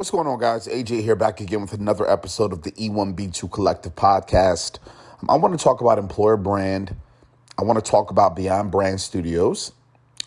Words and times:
What's 0.00 0.10
going 0.10 0.26
on, 0.26 0.38
guys? 0.38 0.66
AJ 0.66 1.02
here, 1.02 1.14
back 1.14 1.42
again 1.42 1.60
with 1.60 1.74
another 1.74 2.10
episode 2.10 2.54
of 2.54 2.62
the 2.62 2.72
E1B2 2.72 3.52
Collective 3.52 3.94
podcast. 3.96 4.78
Um, 5.20 5.28
I 5.28 5.36
want 5.36 5.52
to 5.52 5.62
talk 5.62 5.82
about 5.82 5.98
employer 5.98 6.38
brand. 6.38 6.96
I 7.58 7.64
want 7.64 7.84
to 7.84 7.90
talk 7.90 8.10
about 8.10 8.34
Beyond 8.34 8.70
Brand 8.70 9.02
Studios, 9.02 9.72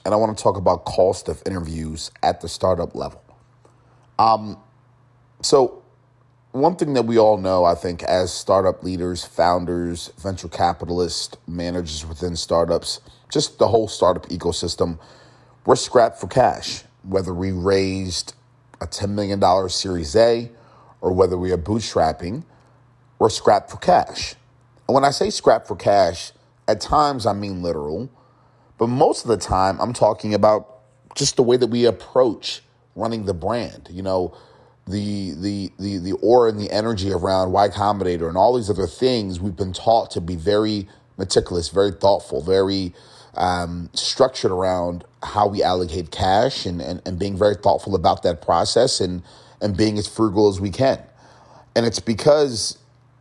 and 0.05 0.13
I 0.13 0.17
want 0.17 0.37
to 0.37 0.43
talk 0.43 0.57
about 0.57 0.85
cost 0.85 1.27
of 1.27 1.41
interviews 1.47 2.11
at 2.21 2.41
the 2.41 2.47
startup 2.47 2.93
level. 2.93 3.23
Um, 4.19 4.57
so, 5.41 5.81
one 6.51 6.75
thing 6.75 6.93
that 6.93 7.05
we 7.05 7.17
all 7.17 7.39
know, 7.39 7.65
I 7.65 7.73
think, 7.73 8.03
as 8.03 8.31
startup 8.31 8.83
leaders, 8.83 9.25
founders, 9.25 10.11
venture 10.19 10.49
capitalists, 10.49 11.35
managers 11.47 12.05
within 12.05 12.35
startups, 12.35 13.01
just 13.31 13.57
the 13.57 13.69
whole 13.69 13.87
startup 13.87 14.29
ecosystem, 14.29 14.99
we're 15.65 15.75
scrapped 15.75 16.19
for 16.19 16.27
cash. 16.27 16.83
Whether 17.01 17.33
we 17.33 17.51
raised 17.51 18.35
a 18.83 18.87
$10 18.87 19.09
million 19.11 19.69
Series 19.69 20.15
A 20.15 20.51
or 21.01 21.13
whether 21.13 21.37
we 21.37 21.51
are 21.51 21.57
bootstrapping, 21.57 22.43
we're 23.17 23.29
for 23.29 23.77
cash. 23.77 24.35
And 24.87 24.95
when 24.95 25.05
I 25.05 25.11
say 25.11 25.29
scrap 25.29 25.65
for 25.65 25.75
cash, 25.75 26.33
at 26.67 26.81
times 26.81 27.25
I 27.25 27.33
mean 27.33 27.63
literal, 27.63 28.09
but 28.77 28.87
most 28.87 29.23
of 29.23 29.29
the 29.29 29.37
time 29.37 29.79
I'm 29.79 29.93
talking 29.93 30.33
about 30.33 30.79
just 31.15 31.37
the 31.37 31.43
way 31.43 31.57
that 31.57 31.67
we 31.67 31.85
approach 31.85 32.61
running 32.95 33.25
the 33.25 33.33
brand. 33.33 33.87
You 33.89 34.01
know, 34.01 34.35
the 34.87 35.31
the 35.31 35.71
the 35.79 35.97
the 35.99 36.11
aura 36.21 36.49
and 36.49 36.59
the 36.59 36.69
energy 36.71 37.11
around 37.11 37.51
Y 37.53 37.69
Combinator 37.69 38.27
and 38.27 38.37
all 38.37 38.55
these 38.55 38.69
other 38.69 38.87
things 38.87 39.39
we've 39.39 39.55
been 39.55 39.73
taught 39.73 40.11
to 40.11 40.21
be 40.21 40.35
very 40.35 40.87
meticulous, 41.17 41.69
very 41.69 41.91
thoughtful, 41.91 42.41
very 42.41 42.93
um, 43.35 43.89
structured 43.93 44.51
around 44.51 45.03
how 45.23 45.47
we 45.47 45.63
allocate 45.63 46.11
cash 46.11 46.65
and, 46.65 46.81
and, 46.81 47.01
and 47.05 47.17
being 47.17 47.37
very 47.37 47.55
thoughtful 47.55 47.95
about 47.95 48.23
that 48.23 48.41
process 48.41 48.99
and, 48.99 49.23
and 49.61 49.75
being 49.75 49.97
as 49.97 50.07
frugal 50.07 50.49
as 50.49 50.59
we 50.59 50.69
can. 50.69 51.01
And 51.75 51.85
it's 51.85 51.99
because 51.99 52.77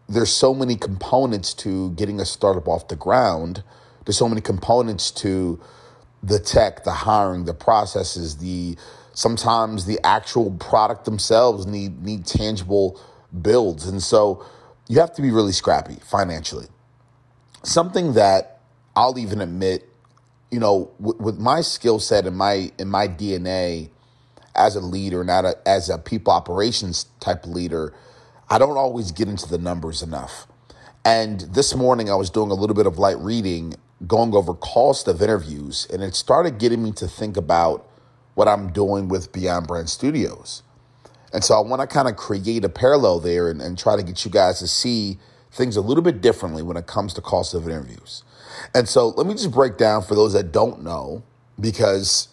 there's 0.09 0.31
so 0.31 0.53
many 0.55 0.77
components 0.77 1.55
to 1.55 1.91
getting 1.93 2.21
a 2.21 2.25
startup 2.25 2.69
off 2.69 2.89
the 2.89 2.97
ground. 2.97 3.63
There's 4.05 4.19
so 4.19 4.29
many 4.29 4.41
components 4.41 5.11
to 5.13 5.61
the 6.23 6.39
tech, 6.39 6.85
the 6.85 6.93
hiring, 6.93 7.45
the 7.47 7.55
processes, 7.55 8.37
the 8.39 8.77
sometimes 9.15 9.87
the 9.87 9.99
actual 10.05 10.51
product 10.53 11.05
themselves 11.05 11.67
need 11.67 12.03
need 12.03 12.27
tangible 12.27 13.01
builds. 13.41 13.87
And 13.87 14.03
so 14.03 14.45
you 14.89 15.01
have 15.01 15.15
to 15.15 15.23
be 15.23 15.31
really 15.31 15.53
scrappy 15.53 15.97
financially. 16.05 16.67
Something 17.63 18.15
that 18.15 18.61
I'll 18.95 19.19
even 19.19 19.41
admit 19.41 19.89
you 20.53 20.61
know, 20.61 20.91
with, 21.00 21.19
with 21.19 21.39
my 21.39 21.62
skill 21.62 21.98
set 21.98 22.27
and 22.27 22.36
my 22.36 22.70
in 22.78 22.89
my 22.89 23.08
DNA 23.08 23.89
as 24.55 24.77
a 24.77 24.81
leader, 24.81 25.25
not 25.25 25.47
a, 25.47 25.56
as 25.67 25.89
a 25.89 25.98
people 25.98 26.33
operations 26.33 27.06
type 27.20 27.47
leader, 27.47 27.95
I 28.50 28.58
don't 28.58 28.77
always 28.77 29.11
get 29.11 29.28
into 29.28 29.48
the 29.48 29.58
numbers 29.58 30.03
enough. 30.03 30.47
And 31.05 31.41
this 31.41 31.75
morning, 31.75 32.11
I 32.11 32.14
was 32.14 32.30
doing 32.30 32.50
a 32.50 32.55
little 32.55 32.77
bit 32.77 32.86
of 32.86 32.98
light 32.98 33.19
reading, 33.19 33.75
going 34.06 34.34
over 34.34 34.55
cost 34.55 35.08
of 35.08 35.23
interviews, 35.23 35.89
and 35.91 36.03
it 36.03 36.14
started 36.14 36.58
getting 36.58 36.83
me 36.83 36.92
to 36.92 37.08
think 37.08 37.36
about 37.36 37.89
what 38.34 38.47
I'm 38.47 38.73
doing 38.73 39.08
with 39.08 39.33
Beyond 39.33 39.67
Brand 39.67 39.89
Studios. 39.89 40.62
And 41.33 41.42
so 41.42 41.56
I 41.56 41.61
want 41.61 41.80
to 41.80 41.86
kind 41.86 42.08
of 42.08 42.17
create 42.17 42.64
a 42.64 42.69
parallel 42.69 43.20
there 43.20 43.48
and, 43.48 43.62
and 43.62 43.78
try 43.78 43.97
to 43.97 44.03
get 44.03 44.25
you 44.25 44.30
guys 44.30 44.58
to 44.58 44.69
see 44.69 45.19
things 45.53 45.77
a 45.77 45.81
little 45.81 46.03
bit 46.03 46.20
differently 46.20 46.62
when 46.62 46.77
it 46.77 46.86
comes 46.86 47.12
to 47.14 47.20
cost 47.20 47.55
of 47.55 47.69
interviews. 47.69 48.25
And 48.75 48.89
so 48.89 49.08
let 49.08 49.27
me 49.27 49.34
just 49.34 49.50
break 49.50 49.77
down 49.77 50.03
for 50.03 50.14
those 50.14 50.33
that 50.33 50.50
don't 50.50 50.83
know, 50.83 51.22
because 51.61 52.28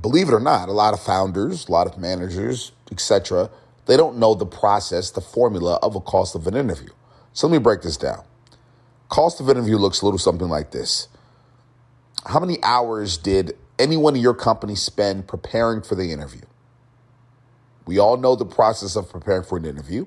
believe 0.00 0.28
it 0.28 0.34
or 0.34 0.40
not, 0.40 0.68
a 0.68 0.72
lot 0.72 0.94
of 0.94 1.00
founders, 1.00 1.68
a 1.68 1.72
lot 1.72 1.86
of 1.86 1.98
managers, 1.98 2.72
etc., 2.90 3.50
they 3.86 3.96
don't 3.96 4.16
know 4.16 4.34
the 4.34 4.46
process, 4.46 5.10
the 5.10 5.20
formula 5.20 5.78
of 5.82 5.94
a 5.94 6.00
cost 6.00 6.34
of 6.34 6.46
an 6.46 6.56
interview. 6.56 6.88
So 7.32 7.46
let 7.46 7.52
me 7.52 7.58
break 7.58 7.82
this 7.82 7.96
down. 7.96 8.24
Cost 9.08 9.40
of 9.40 9.50
interview 9.50 9.76
looks 9.76 10.00
a 10.00 10.06
little 10.06 10.18
something 10.18 10.48
like 10.48 10.70
this. 10.70 11.08
How 12.26 12.40
many 12.40 12.56
hours 12.62 13.18
did 13.18 13.56
anyone 13.78 14.16
in 14.16 14.22
your 14.22 14.34
company 14.34 14.74
spend 14.74 15.28
preparing 15.28 15.82
for 15.82 15.94
the 15.94 16.12
interview? 16.12 16.40
We 17.86 17.98
all 17.98 18.16
know 18.16 18.34
the 18.34 18.46
process 18.46 18.96
of 18.96 19.10
preparing 19.10 19.42
for 19.42 19.58
an 19.58 19.66
interview. 19.66 20.06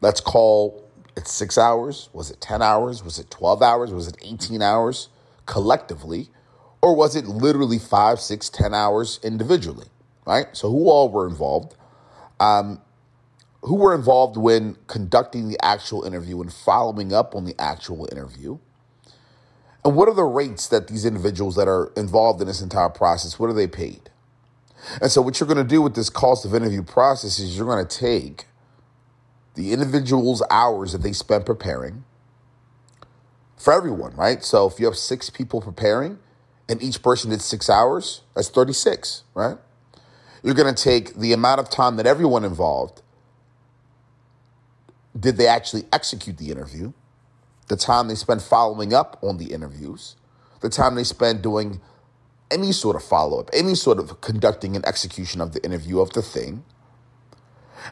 Let's 0.00 0.20
call 0.20 0.87
it's 1.18 1.32
six 1.32 1.58
hours? 1.58 2.08
Was 2.14 2.30
it 2.30 2.40
10 2.40 2.62
hours? 2.62 3.04
Was 3.04 3.18
it 3.18 3.30
12 3.30 3.62
hours? 3.62 3.92
Was 3.92 4.08
it 4.08 4.16
18 4.22 4.62
hours 4.62 5.10
collectively? 5.44 6.30
Or 6.80 6.94
was 6.94 7.16
it 7.16 7.26
literally 7.26 7.78
five, 7.78 8.20
six, 8.20 8.48
10 8.48 8.72
hours 8.72 9.20
individually? 9.22 9.88
Right? 10.26 10.46
So, 10.52 10.70
who 10.70 10.88
all 10.88 11.10
were 11.10 11.26
involved? 11.26 11.74
Um, 12.40 12.80
who 13.62 13.74
were 13.74 13.94
involved 13.94 14.36
when 14.36 14.76
conducting 14.86 15.48
the 15.48 15.58
actual 15.62 16.04
interview 16.04 16.40
and 16.40 16.52
following 16.52 17.12
up 17.12 17.34
on 17.34 17.44
the 17.44 17.54
actual 17.58 18.08
interview? 18.12 18.58
And 19.84 19.96
what 19.96 20.08
are 20.08 20.14
the 20.14 20.24
rates 20.24 20.68
that 20.68 20.88
these 20.88 21.04
individuals 21.04 21.56
that 21.56 21.66
are 21.66 21.92
involved 21.96 22.40
in 22.40 22.46
this 22.46 22.60
entire 22.60 22.88
process, 22.88 23.38
what 23.38 23.50
are 23.50 23.54
they 23.54 23.66
paid? 23.66 24.10
And 25.00 25.10
so 25.10 25.20
what 25.22 25.40
you're 25.40 25.46
going 25.46 25.58
to 25.58 25.64
do 25.64 25.82
with 25.82 25.94
this 25.94 26.10
cost 26.10 26.44
of 26.44 26.54
interview 26.54 26.82
process 26.82 27.38
is 27.38 27.56
you're 27.56 27.66
going 27.66 27.84
to 27.84 27.98
take 27.98 28.46
the 29.58 29.72
individual's 29.72 30.40
hours 30.52 30.92
that 30.92 31.02
they 31.02 31.12
spent 31.12 31.44
preparing 31.44 32.04
for 33.56 33.72
everyone, 33.72 34.14
right? 34.14 34.44
So 34.44 34.68
if 34.68 34.78
you 34.78 34.86
have 34.86 34.96
six 34.96 35.30
people 35.30 35.60
preparing 35.60 36.20
and 36.68 36.80
each 36.80 37.02
person 37.02 37.30
did 37.30 37.42
six 37.42 37.68
hours, 37.68 38.20
that's 38.36 38.50
36, 38.50 39.24
right? 39.34 39.58
You're 40.44 40.54
going 40.54 40.72
to 40.72 40.80
take 40.80 41.16
the 41.16 41.32
amount 41.32 41.58
of 41.58 41.70
time 41.70 41.96
that 41.96 42.06
everyone 42.06 42.44
involved 42.44 43.02
did 45.18 45.36
they 45.38 45.48
actually 45.48 45.86
execute 45.92 46.38
the 46.38 46.52
interview, 46.52 46.92
the 47.66 47.76
time 47.76 48.06
they 48.06 48.14
spent 48.14 48.40
following 48.40 48.94
up 48.94 49.18
on 49.22 49.38
the 49.38 49.46
interviews, 49.46 50.14
the 50.60 50.68
time 50.68 50.94
they 50.94 51.02
spent 51.02 51.42
doing 51.42 51.80
any 52.52 52.70
sort 52.70 52.94
of 52.94 53.02
follow 53.02 53.40
up, 53.40 53.50
any 53.52 53.74
sort 53.74 53.98
of 53.98 54.20
conducting 54.20 54.76
an 54.76 54.86
execution 54.86 55.40
of 55.40 55.52
the 55.52 55.64
interview 55.64 55.98
of 55.98 56.10
the 56.10 56.22
thing 56.22 56.62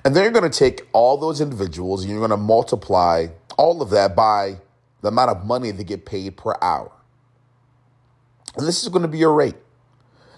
and 0.05 0.15
then 0.15 0.23
you're 0.23 0.33
going 0.33 0.51
to 0.51 0.59
take 0.59 0.87
all 0.93 1.17
those 1.17 1.41
individuals 1.41 2.03
and 2.03 2.11
you're 2.11 2.21
going 2.21 2.31
to 2.31 2.37
multiply 2.37 3.27
all 3.57 3.83
of 3.83 3.91
that 3.91 4.15
by 4.15 4.57
the 5.03 5.09
amount 5.09 5.31
of 5.31 5.45
money 5.45 5.71
they 5.71 5.85
get 5.85 6.05
paid 6.05 6.37
per 6.37 6.55
hour. 6.61 6.93
And 8.57 8.67
this 8.67 8.83
is 8.83 8.89
going 8.89 9.03
to 9.03 9.09
be 9.09 9.19
your 9.19 9.35
rate. 9.35 9.57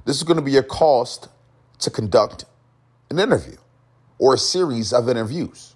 This 0.04 0.16
is 0.16 0.22
going 0.22 0.36
to 0.36 0.42
be 0.42 0.52
your 0.52 0.62
cost 0.62 1.28
to 1.80 1.90
conduct 1.90 2.44
an 3.10 3.18
interview 3.18 3.56
or 4.18 4.34
a 4.34 4.38
series 4.38 4.92
of 4.92 5.08
interviews. 5.08 5.74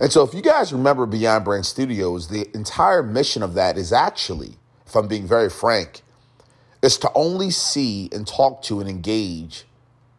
And 0.00 0.10
so, 0.10 0.22
if 0.22 0.32
you 0.32 0.40
guys 0.40 0.72
remember 0.72 1.04
Beyond 1.06 1.44
Brand 1.44 1.66
Studios, 1.66 2.28
the 2.28 2.48
entire 2.54 3.02
mission 3.02 3.42
of 3.42 3.54
that 3.54 3.76
is 3.76 3.92
actually, 3.92 4.56
if 4.86 4.96
I'm 4.96 5.08
being 5.08 5.26
very 5.26 5.50
frank, 5.50 6.00
is 6.82 6.96
to 6.98 7.10
only 7.14 7.50
see 7.50 8.08
and 8.12 8.26
talk 8.26 8.62
to 8.62 8.80
and 8.80 8.88
engage 8.88 9.64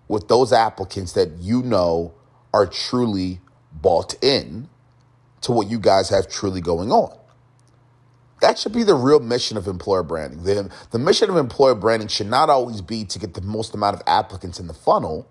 with 0.08 0.28
those 0.28 0.54
applicants 0.54 1.14
that 1.14 1.32
you 1.40 1.64
know 1.64 2.14
are 2.56 2.66
truly 2.66 3.42
bought 3.74 4.16
in 4.24 4.70
to 5.42 5.52
what 5.52 5.70
you 5.70 5.78
guys 5.78 6.08
have 6.08 6.30
truly 6.30 6.62
going 6.62 6.90
on. 6.90 7.14
That 8.40 8.58
should 8.58 8.72
be 8.72 8.84
the 8.84 8.96
real 8.96 9.20
mission 9.20 9.58
of 9.58 9.68
employer 9.68 10.04
branding. 10.04 10.44
The, 10.44 10.72
the 10.92 10.98
mission 10.98 11.30
of 11.30 11.36
employer 11.36 11.76
branding 11.76 12.08
should 12.08 12.28
not 12.28 12.50
always 12.50 12.80
be 12.80 13.04
to 13.04 13.20
get 13.20 13.34
the 13.34 13.42
most 13.42 13.74
amount 13.74 13.98
of 13.98 14.04
applicants 14.08 14.58
in 14.58 14.68
the 14.68 14.74
funnel. 14.74 15.28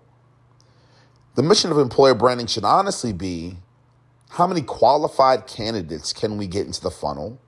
The 1.33 1.41
mission 1.41 1.71
of 1.71 1.79
employer 1.79 2.13
branding 2.13 2.45
should 2.45 2.63
honestly 2.63 3.11
be 3.11 3.57
how 4.29 4.45
many 4.45 4.61
qualified 4.61 5.47
candidates 5.47 6.13
can 6.13 6.37
we 6.37 6.45
get 6.45 6.67
into 6.67 6.81
the 6.81 6.91
funnel? 6.91 7.41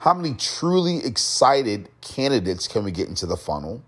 How 0.00 0.12
many 0.12 0.34
truly 0.34 0.98
excited 0.98 1.88
candidates 2.02 2.68
can 2.68 2.84
we 2.84 2.90
get 2.90 3.08
into 3.08 3.24
the 3.24 3.38
funnel? 3.38 3.82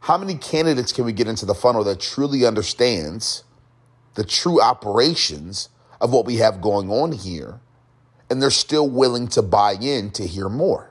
How 0.00 0.16
many 0.16 0.36
candidates 0.36 0.90
can 0.90 1.04
we 1.04 1.12
get 1.12 1.28
into 1.28 1.44
the 1.44 1.54
funnel 1.54 1.84
that 1.84 2.00
truly 2.00 2.46
understands 2.46 3.44
the 4.14 4.24
true 4.24 4.60
operations 4.60 5.68
of 6.00 6.12
what 6.12 6.26
we 6.26 6.36
have 6.36 6.60
going 6.60 6.90
on 6.90 7.12
here, 7.12 7.60
and 8.30 8.40
they're 8.40 8.50
still 8.50 8.88
willing 8.88 9.28
to 9.28 9.42
buy 9.42 9.72
in 9.80 10.10
to 10.12 10.26
hear 10.26 10.48
more. 10.48 10.90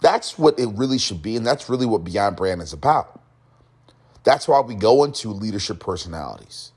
That's 0.00 0.38
what 0.38 0.58
it 0.58 0.68
really 0.74 0.98
should 0.98 1.22
be, 1.22 1.36
and 1.36 1.46
that's 1.46 1.68
really 1.68 1.86
what 1.86 2.04
Beyond 2.04 2.36
Brand 2.36 2.62
is 2.62 2.72
about. 2.72 3.20
That's 4.24 4.46
why 4.46 4.60
we 4.60 4.74
go 4.74 5.04
into 5.04 5.30
leadership 5.30 5.80
personalities. 5.80 6.72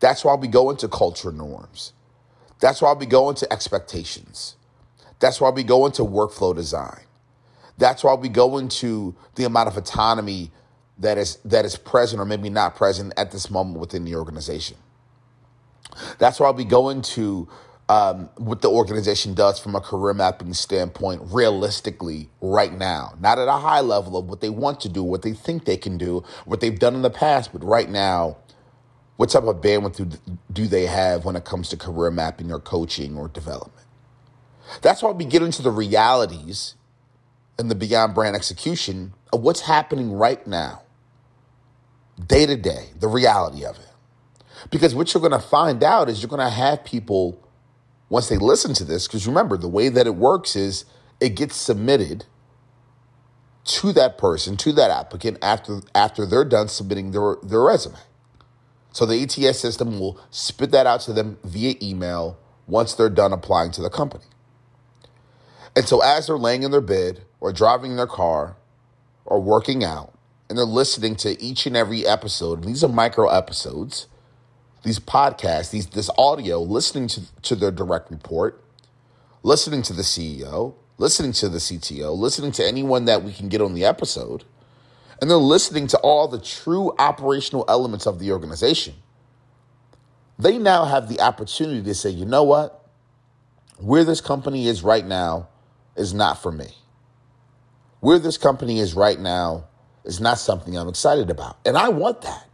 That's 0.00 0.24
why 0.24 0.34
we 0.34 0.48
go 0.48 0.70
into 0.70 0.88
culture 0.88 1.32
norms. 1.32 1.92
That's 2.60 2.82
why 2.82 2.92
we 2.92 3.06
go 3.06 3.28
into 3.30 3.50
expectations. 3.52 4.56
That's 5.20 5.40
why 5.40 5.50
we 5.50 5.64
go 5.64 5.86
into 5.86 6.02
workflow 6.02 6.54
design. 6.54 7.02
That's 7.76 8.02
why 8.02 8.14
we 8.14 8.28
go 8.28 8.58
into 8.58 9.14
the 9.36 9.44
amount 9.44 9.68
of 9.68 9.76
autonomy 9.76 10.50
that 11.00 11.18
is 11.18 11.36
that 11.46 11.64
is 11.64 11.76
present 11.76 12.20
or 12.20 12.26
maybe 12.26 12.50
not 12.50 12.76
present 12.76 13.14
at 13.16 13.32
this 13.32 13.50
moment 13.50 13.80
within 13.80 14.04
the 14.04 14.16
organization. 14.16 14.78
That's 16.18 16.40
why 16.40 16.50
we 16.52 16.64
go 16.64 16.90
into 16.90 17.48
um, 17.88 18.30
what 18.38 18.62
the 18.62 18.70
organization 18.70 19.34
does 19.34 19.58
from 19.60 19.74
a 19.76 19.80
career 19.80 20.14
mapping 20.14 20.54
standpoint, 20.54 21.22
realistically, 21.26 22.30
right 22.40 22.72
now. 22.72 23.14
Not 23.20 23.38
at 23.38 23.48
a 23.48 23.52
high 23.52 23.80
level 23.80 24.16
of 24.18 24.26
what 24.26 24.40
they 24.40 24.50
want 24.50 24.80
to 24.82 24.90
do, 24.90 25.04
what 25.04 25.22
they 25.22 25.32
think 25.34 25.66
they 25.66 25.76
can 25.78 25.98
do, 25.98 26.24
what 26.46 26.60
they've 26.60 26.78
done 26.78 26.94
in 26.96 27.02
the 27.02 27.10
past, 27.10 27.52
but 27.52 27.64
right 27.64 27.90
now, 27.90 28.38
What 29.16 29.30
type 29.30 29.44
of 29.44 29.62
bandwidth 29.62 29.96
do, 29.96 30.18
do 30.52 30.66
they 30.68 30.86
have 30.86 31.24
when 31.24 31.36
it 31.36 31.44
comes 31.46 31.70
to 31.70 31.78
career 31.78 32.10
mapping 32.10 32.52
or 32.52 32.60
coaching 32.60 33.16
or 33.16 33.28
development? 33.28 33.86
That's 34.82 35.02
why 35.02 35.12
we 35.12 35.24
get 35.26 35.42
into 35.42 35.62
the 35.62 35.70
realities 35.70 36.76
and 37.58 37.70
the 37.70 37.76
beyond 37.76 38.14
brand 38.14 38.36
execution 38.36 39.14
of 39.32 39.42
what's 39.42 39.62
happening 39.62 40.12
right 40.12 40.46
now, 40.46 40.82
day 42.26 42.46
to 42.46 42.56
day, 42.56 42.90
the 42.98 43.08
reality 43.08 43.64
of 43.64 43.76
it. 43.78 43.86
Because 44.70 44.94
what 44.94 45.14
you're 45.14 45.20
going 45.20 45.40
to 45.40 45.46
find 45.46 45.82
out 45.82 46.08
is 46.08 46.20
you're 46.22 46.28
going 46.28 46.40
to 46.40 46.50
have 46.50 46.84
people, 46.84 47.40
once 48.08 48.28
they 48.28 48.38
listen 48.38 48.74
to 48.74 48.84
this, 48.84 49.06
because 49.06 49.26
remember, 49.26 49.56
the 49.56 49.68
way 49.68 49.88
that 49.88 50.06
it 50.06 50.16
works 50.16 50.56
is 50.56 50.84
it 51.20 51.30
gets 51.30 51.56
submitted 51.56 52.24
to 53.64 53.92
that 53.92 54.18
person, 54.18 54.56
to 54.56 54.72
that 54.72 54.90
applicant 54.90 55.38
after 55.42 55.80
after 55.94 56.24
they're 56.24 56.44
done 56.44 56.68
submitting 56.68 57.10
their, 57.10 57.36
their 57.42 57.60
resume. 57.60 57.98
So 58.92 59.04
the 59.04 59.22
ATS 59.22 59.58
system 59.58 60.00
will 60.00 60.18
spit 60.30 60.70
that 60.70 60.86
out 60.86 61.00
to 61.02 61.12
them 61.12 61.38
via 61.44 61.74
email 61.82 62.38
once 62.66 62.94
they're 62.94 63.10
done 63.10 63.32
applying 63.32 63.70
to 63.72 63.82
the 63.82 63.90
company. 63.90 64.24
And 65.76 65.86
so 65.86 66.00
as 66.00 66.26
they're 66.26 66.38
laying 66.38 66.62
in 66.62 66.70
their 66.70 66.80
bed 66.80 67.22
or 67.40 67.52
driving 67.52 67.96
their 67.96 68.06
car 68.06 68.56
or 69.24 69.40
working 69.40 69.84
out 69.84 70.17
and 70.48 70.56
they're 70.56 70.64
listening 70.64 71.16
to 71.16 71.40
each 71.42 71.66
and 71.66 71.76
every 71.76 72.06
episode, 72.06 72.64
these 72.64 72.82
are 72.82 72.88
micro 72.88 73.28
episodes, 73.28 74.06
these 74.82 74.98
podcasts, 74.98 75.70
these 75.70 75.86
this 75.88 76.10
audio, 76.16 76.60
listening 76.60 77.08
to, 77.08 77.22
to 77.42 77.54
their 77.54 77.70
direct 77.70 78.10
report, 78.10 78.64
listening 79.42 79.82
to 79.82 79.92
the 79.92 80.02
CEO, 80.02 80.74
listening 80.96 81.32
to 81.32 81.48
the 81.48 81.58
CTO, 81.58 82.16
listening 82.16 82.52
to 82.52 82.66
anyone 82.66 83.04
that 83.04 83.22
we 83.22 83.32
can 83.32 83.48
get 83.48 83.60
on 83.60 83.74
the 83.74 83.84
episode, 83.84 84.44
and 85.20 85.30
they're 85.30 85.36
listening 85.36 85.86
to 85.88 85.98
all 85.98 86.28
the 86.28 86.40
true 86.40 86.92
operational 86.98 87.64
elements 87.68 88.06
of 88.06 88.18
the 88.18 88.32
organization. 88.32 88.94
They 90.38 90.56
now 90.58 90.84
have 90.84 91.08
the 91.08 91.20
opportunity 91.20 91.82
to 91.82 91.94
say, 91.94 92.10
you 92.10 92.24
know 92.24 92.44
what? 92.44 92.86
Where 93.78 94.04
this 94.04 94.20
company 94.20 94.68
is 94.68 94.82
right 94.82 95.04
now 95.04 95.48
is 95.96 96.14
not 96.14 96.40
for 96.40 96.52
me. 96.52 96.68
Where 98.00 98.20
this 98.20 98.38
company 98.38 98.78
is 98.78 98.94
right 98.94 99.18
now 99.18 99.67
is 100.08 100.20
not 100.20 100.38
something 100.38 100.76
I'm 100.76 100.88
excited 100.88 101.30
about. 101.30 101.58
And 101.64 101.76
I 101.76 101.90
want 101.90 102.22
that. 102.22 102.46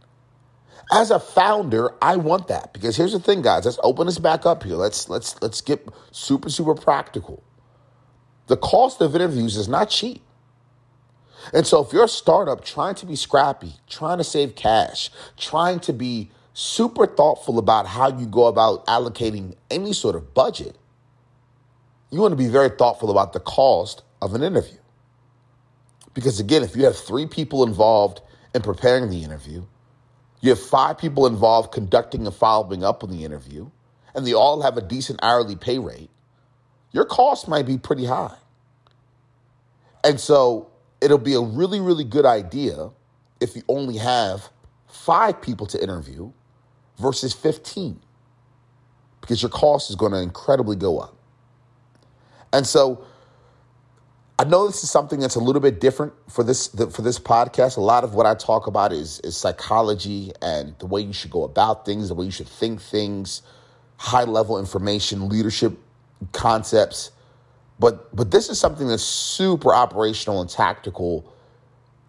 As 0.91 1.09
a 1.09 1.19
founder, 1.19 1.91
I 1.99 2.17
want 2.17 2.49
that 2.49 2.71
because 2.71 2.95
here's 2.95 3.13
the 3.13 3.19
thing, 3.19 3.41
guys. 3.41 3.65
Let's 3.65 3.79
open 3.81 4.05
this 4.05 4.19
back 4.19 4.45
up 4.45 4.61
here. 4.61 4.75
Let's 4.75 5.09
let's 5.09 5.41
let's 5.41 5.61
get 5.61 5.87
super 6.11 6.49
super 6.51 6.75
practical. 6.75 7.41
The 8.45 8.57
cost 8.57 9.01
of 9.01 9.15
interviews 9.15 9.57
is 9.57 9.67
not 9.67 9.89
cheap. 9.89 10.21
And 11.53 11.65
so 11.65 11.83
if 11.83 11.91
you're 11.91 12.03
a 12.03 12.09
startup 12.09 12.63
trying 12.63 12.95
to 12.95 13.05
be 13.07 13.15
scrappy, 13.15 13.73
trying 13.87 14.19
to 14.19 14.23
save 14.23 14.55
cash, 14.55 15.09
trying 15.37 15.79
to 15.81 15.93
be 15.93 16.29
super 16.53 17.07
thoughtful 17.07 17.57
about 17.57 17.87
how 17.87 18.15
you 18.15 18.27
go 18.27 18.45
about 18.45 18.85
allocating 18.85 19.55
any 19.71 19.93
sort 19.93 20.15
of 20.15 20.35
budget, 20.35 20.77
you 22.11 22.19
want 22.19 22.31
to 22.31 22.37
be 22.37 22.47
very 22.47 22.69
thoughtful 22.69 23.09
about 23.09 23.33
the 23.33 23.39
cost 23.39 24.03
of 24.21 24.35
an 24.35 24.43
interview. 24.43 24.77
Because 26.15 26.39
again, 26.39 26.63
if 26.63 26.75
you 26.75 26.85
have 26.85 26.97
three 26.97 27.27
people 27.27 27.63
involved 27.63 28.21
in 28.55 28.63
preparing 28.63 29.11
the 29.11 29.23
interview, 29.23 29.63
you 30.41 30.49
have 30.49 30.59
five 30.59 30.97
people 30.97 31.27
involved 31.27 31.71
conducting 31.71 32.25
and 32.25 32.33
following 32.33 32.83
up 32.83 33.03
on 33.03 33.11
the 33.11 33.23
interview, 33.23 33.69
and 34.15 34.25
they 34.25 34.33
all 34.33 34.61
have 34.61 34.77
a 34.77 34.81
decent 34.81 35.19
hourly 35.21 35.55
pay 35.55 35.77
rate, 35.77 36.09
your 36.91 37.05
cost 37.05 37.47
might 37.47 37.65
be 37.67 37.77
pretty 37.77 38.05
high. 38.05 38.37
And 40.03 40.19
so 40.19 40.71
it'll 41.01 41.17
be 41.17 41.33
a 41.33 41.41
really, 41.41 41.81
really 41.81 42.05
good 42.05 42.25
idea 42.25 42.91
if 43.41 43.55
you 43.55 43.63
only 43.67 43.97
have 43.97 44.49
five 44.87 45.41
people 45.41 45.67
to 45.67 45.83
interview 45.83 46.31
versus 46.97 47.33
15, 47.33 47.99
because 49.19 49.41
your 49.41 49.49
cost 49.49 49.89
is 49.89 49.97
going 49.97 50.13
to 50.13 50.19
incredibly 50.19 50.77
go 50.77 50.99
up. 50.99 51.17
And 52.53 52.65
so 52.65 53.05
I 54.37 54.43
know 54.43 54.67
this 54.67 54.83
is 54.83 54.91
something 54.91 55.19
that's 55.19 55.35
a 55.35 55.39
little 55.39 55.61
bit 55.61 55.79
different 55.79 56.13
for 56.29 56.43
this 56.43 56.67
for 56.67 57.01
this 57.01 57.19
podcast. 57.19 57.77
A 57.77 57.81
lot 57.81 58.03
of 58.03 58.15
what 58.15 58.25
I 58.25 58.35
talk 58.35 58.67
about 58.67 58.91
is 58.91 59.19
is 59.21 59.37
psychology 59.37 60.33
and 60.41 60.75
the 60.79 60.87
way 60.87 61.01
you 61.01 61.13
should 61.13 61.31
go 61.31 61.43
about 61.43 61.85
things, 61.85 62.09
the 62.09 62.15
way 62.15 62.25
you 62.25 62.31
should 62.31 62.49
think 62.49 62.81
things, 62.81 63.41
high 63.97 64.25
level 64.25 64.59
information, 64.59 65.29
leadership 65.29 65.77
concepts. 66.33 67.11
But 67.79 68.13
but 68.13 68.31
this 68.31 68.49
is 68.49 68.59
something 68.59 68.87
that's 68.87 69.03
super 69.03 69.73
operational 69.73 70.41
and 70.41 70.49
tactical 70.49 71.31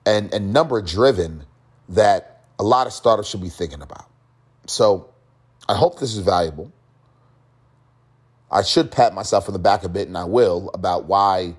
and, 0.05 0.33
and 0.33 0.53
number 0.53 0.81
driven 0.83 1.45
that 1.91 2.45
a 2.59 2.63
lot 2.63 2.87
of 2.87 2.93
startups 2.93 3.29
should 3.29 3.43
be 3.43 3.49
thinking 3.49 3.83
about. 3.83 4.09
So 4.67 5.11
I 5.69 5.75
hope 5.75 5.99
this 5.99 6.15
is 6.15 6.19
valuable. 6.19 6.73
I 8.51 8.63
should 8.63 8.91
pat 8.91 9.15
myself 9.15 9.49
on 9.49 9.53
the 9.53 9.59
back 9.59 9.83
a 9.83 9.89
bit, 9.89 10.07
and 10.07 10.17
I 10.17 10.25
will, 10.25 10.71
about 10.73 11.07
why 11.07 11.57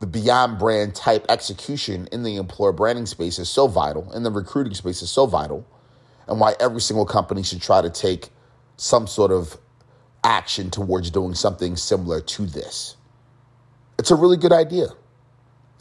the 0.00 0.06
beyond 0.06 0.58
brand 0.58 0.94
type 0.94 1.26
execution 1.28 2.08
in 2.12 2.22
the 2.22 2.36
employer 2.36 2.72
branding 2.72 3.06
space 3.06 3.38
is 3.38 3.48
so 3.48 3.68
vital, 3.68 4.10
and 4.12 4.24
the 4.24 4.30
recruiting 4.30 4.74
space 4.74 5.02
is 5.02 5.10
so 5.10 5.26
vital, 5.26 5.66
and 6.28 6.40
why 6.40 6.54
every 6.60 6.80
single 6.80 7.06
company 7.06 7.42
should 7.42 7.62
try 7.62 7.82
to 7.82 7.90
take 7.90 8.30
some 8.76 9.06
sort 9.06 9.32
of 9.32 9.58
action 10.24 10.70
towards 10.70 11.10
doing 11.10 11.34
something 11.34 11.76
similar 11.76 12.20
to 12.20 12.46
this. 12.46 12.96
It's 13.98 14.10
a 14.10 14.16
really 14.16 14.36
good 14.36 14.52
idea. 14.52 14.88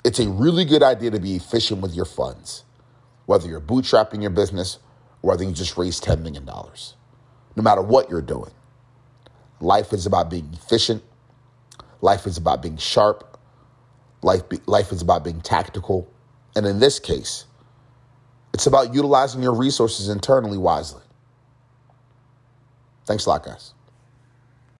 It's 0.05 0.19
a 0.19 0.29
really 0.29 0.65
good 0.65 0.83
idea 0.83 1.11
to 1.11 1.19
be 1.19 1.35
efficient 1.35 1.81
with 1.81 1.95
your 1.95 2.05
funds, 2.05 2.65
whether 3.25 3.47
you're 3.47 3.61
bootstrapping 3.61 4.21
your 4.21 4.31
business 4.31 4.79
or 5.21 5.31
whether 5.31 5.43
you 5.43 5.51
just 5.51 5.77
raised 5.77 6.03
$10 6.03 6.21
million. 6.21 6.45
No 6.45 7.63
matter 7.63 7.81
what 7.81 8.09
you're 8.09 8.21
doing, 8.21 8.51
Life 9.59 9.91
is 9.93 10.05
about 10.05 10.29
being 10.29 10.49
efficient. 10.53 11.03
Life 12.01 12.27
is 12.27 12.37
about 12.37 12.61
being 12.61 12.77
sharp. 12.77 13.36
Life, 14.27 14.49
be, 14.49 14.59
life 14.65 14.91
is 14.91 15.01
about 15.01 15.23
being 15.23 15.39
tactical. 15.39 16.11
And 16.53 16.65
in 16.65 16.81
this 16.81 16.99
case, 16.99 17.45
it's 18.53 18.67
about 18.67 18.93
utilizing 18.93 19.41
your 19.41 19.53
resources 19.53 20.09
internally 20.09 20.57
wisely. 20.57 21.03
Thanks 23.05 23.25
a 23.25 23.29
lot, 23.29 23.45
guys. 23.45 23.73